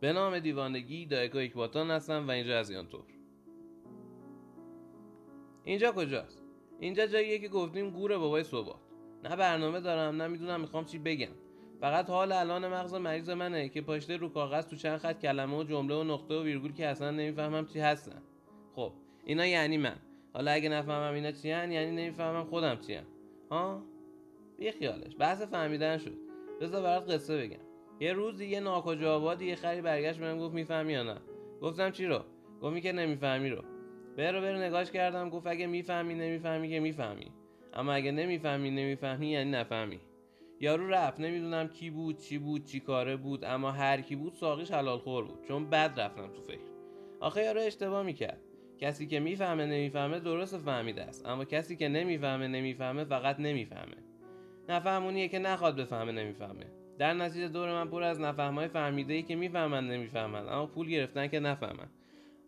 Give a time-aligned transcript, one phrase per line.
[0.00, 3.04] به نام دیوانگی دایکا اکباتان هستم و اینجا از طور
[5.64, 6.42] اینجا کجاست؟
[6.80, 8.80] اینجا جاییه که گفتیم گور بابای صبات
[9.24, 11.32] نه برنامه دارم نه می‌دونم می‌خوام چی بگم.
[11.80, 15.64] فقط حال الان مغز مریض منه که پاشته رو کاغذ تو چند خط کلمه و
[15.64, 18.22] جمله و نقطه و ویرگول که اصلا نمی‌فهمم چی هستن.
[18.74, 18.92] خب
[19.24, 19.96] اینا یعنی من.
[20.34, 23.04] حالا اگه نفهمم اینا چی هن یعنی نمی‌فهمم خودم چی هن.
[23.50, 23.82] ها؟
[24.58, 25.16] بی خیالش.
[25.18, 26.18] بحث فهمیدن شد.
[26.60, 27.67] بذار برات قصه بگم.
[28.00, 31.16] یه روزی یه ناکجا آبادی یه خری برگشت بهم گفت می‌فهمی یا نه؟
[31.62, 32.24] گفتم چی رو؟
[32.62, 33.62] گفت که نمی‌فهمی رو.
[34.16, 37.32] برو برو نگاش کردم گفت اگه می‌فهمی نمی‌فهمی که می‌فهمی.
[37.74, 40.00] اما اگه نمی‌فهمی نمی‌فهمی یعنی نفهمی.
[40.60, 44.70] یارو رفت نمی‌دونم کی بود چی بود چی کاره بود اما هر کی بود ساقیش
[44.70, 46.60] حلال خور بود چون بد رفتم تو فکر.
[47.20, 48.40] آخه یارو اشتباه می‌کرد.
[48.78, 53.96] کسی که می‌فهمه نمی‌فهمه درست فهمیده است اما کسی که نمی‌فهمه نمی‌فهمه فقط نمی‌فهمه.
[54.68, 56.66] نفهمونیه که نخواد بفهمه نمی‌فهمه.
[56.98, 60.48] در نتیجه دور من پر از نفهمای فهمیده ای که می‌فهمن نمی‌فهمن.
[60.48, 61.88] اما پول گرفتن که نفهمن.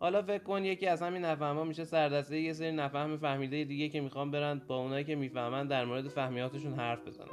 [0.01, 4.01] حالا فکر کن یکی از همین نفهمها میشه سردسته یه سری نفهم فهمیده دیگه که
[4.01, 7.27] می‌خوان برن با اونایی که می‌فهمن در مورد فهمیاتشون حرف بزنن.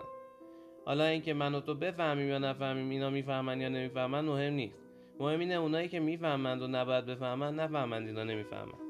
[0.86, 4.80] حالا اینکه من و تو بفهمیم یا نفهمیم اینا می‌فهمن یا نمی‌فهمن مهم نیست.
[5.20, 8.88] مهم اینه اونایی که می‌فهمند و نباید بفهمن نفهمند اینا نمی‌فهمند.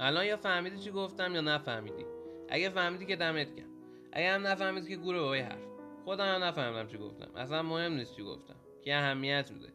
[0.00, 2.04] الان یا فهمیدی چی گفتم یا نفهمیدی؟
[2.48, 3.66] اگه فهمیدی که دمت گرم.
[4.12, 5.77] اگه هم نفهمیدی که گوره بابای حرف.
[6.08, 7.28] خودم هم نفهمیدم چی گفتم.
[7.36, 8.54] اصلا مهم نیست چی گفتم.
[8.84, 9.68] که اهمیت میده.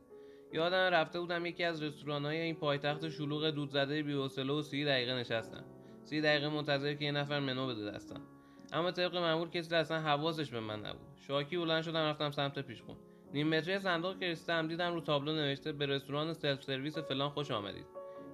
[0.54, 4.86] یادم رفته بودم یکی از رستوران های این پایتخت شلوغ دود زده بی و سی
[4.86, 5.64] دقیقه نشستم.
[6.04, 8.22] سی دقیقه منتظر که یه نفر منو بده دستم.
[8.72, 11.08] اما طبق معمول کسی اصلا حواسش به من نبود.
[11.28, 12.96] شاکی بلند شدم رفتم سمت پیشخون.
[13.34, 14.36] نیم متری صندوق که
[14.68, 17.86] دیدم رو تابلو نوشته به رستوران سلف سرویس فلان خوش آمدید.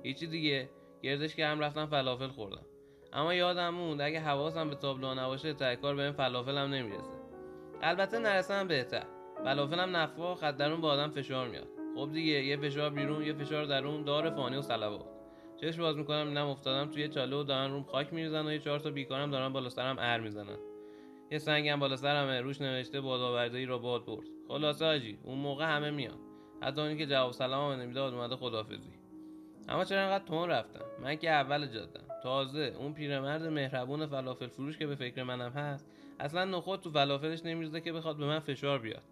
[0.03, 0.70] هیچی دیگه.
[1.02, 2.66] گردش که هم رفتم فلافل خوردم.
[3.14, 7.19] اما یادم موند اگه حواسم به تابلو نباشه ته کار به این فلافلم نمی‌رسه.
[7.82, 9.04] البته نرسم بهتر.
[9.44, 11.68] فلافلم نفخ خط درون با آدم فشار میاد.
[11.96, 15.06] خب دیگه یه فشار بیرون یه فشار درون دار فانی و صلوات
[15.62, 18.80] چشم باز می‌کنم اینم افتادم توی چاله و دارن روم خاک میریزن و یه چهار
[18.80, 20.58] تا بیکارم دارن بالا سرم ار می‌زنن.
[21.32, 24.28] یه سنگم بالا سرمه روش نوشته بادآوردهای را باد برد.
[24.48, 26.20] خلاصه آجی اون موقع همه میان.
[26.62, 28.92] حتی اونی که جواب سلام نمی‌داد اومده خدافزی
[29.70, 34.78] اما چرا انقدر تون رفتم؟ من که اول جادم تازه اون پیرمرد مهربون فلافل فروش
[34.78, 35.88] که به فکر منم هست
[36.20, 39.04] اصلا نخود تو فلافلش نمیریزه که بخواد به من فشار بیاد.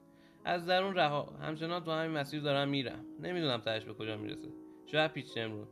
[0.46, 1.34] از درون رها.
[1.42, 3.06] همچنان تو همین مسیر دارم میرم.
[3.20, 4.48] نمی‌دونم تهش به کجا می‌رسه.
[4.86, 5.66] شاید پیچ امرو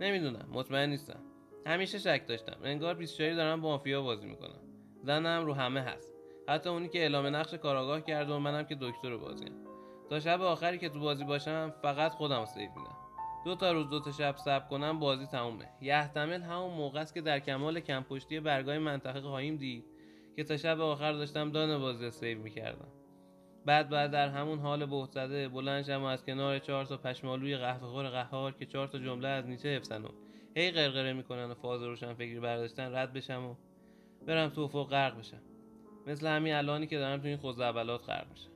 [0.00, 0.48] نمی‌دونم.
[0.52, 1.20] مطمئن نیستم.
[1.66, 2.56] همیشه شک داشتم.
[2.64, 4.60] انگار 24 دارم با مافیا بازی می‌کنم.
[5.02, 6.14] زنم رو همه هست.
[6.48, 9.52] حتی اونی که اعلام نقش کاراگاه کرده و منم که دکتر بازیم.
[10.10, 12.96] تا شب آخری که تو بازی باشم فقط خودم سیو میدم.
[13.44, 15.68] دو تا روز دو تا شب صبر کنم بازی تمومه.
[15.80, 19.84] یحتمل همون موقع است که در کمال کمپشتی برگای منطقه خواهیم دید.
[20.36, 22.88] که تا شب آخر داشتم دان بازی سیو می‌کردم.
[23.66, 27.56] بعد بعد در همون حال بهت زده بلند شم و از کنار چهار تا پشمالوی
[27.56, 30.08] قهوه خور قهار که چهار تا جمله از نیچه حفظن و
[30.56, 33.54] هی قرقره می‌کنن و فاز روشن فکری برداشتن رد بشم و
[34.26, 35.40] برم تو افق غرق بشم.
[36.06, 38.50] مثل همین الانی که دارم تو این خوزعبلات غرق بشم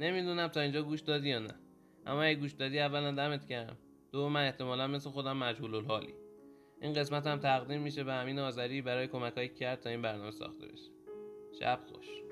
[0.00, 1.54] نمی‌دونم تا اینجا گوش دادی یا نه.
[2.06, 3.76] اما اگه گوش دادی اولا دمت گرم.
[4.12, 6.14] دو من احتمالا مثل خودم مجهول الحالی.
[6.80, 10.66] این قسمت هم تقدیم میشه به همین آذری برای کمکهایی کرد تا این برنامه ساخته
[10.66, 10.90] بشه.
[11.60, 12.25] شب خوش.